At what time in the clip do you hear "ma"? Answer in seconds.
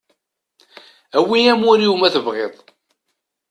1.97-2.09